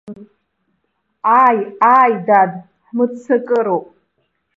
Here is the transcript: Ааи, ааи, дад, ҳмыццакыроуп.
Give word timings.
Ааи, 1.39 1.59
ааи, 1.91 2.13
дад, 2.25 2.51
ҳмыццакыроуп. 2.87 3.85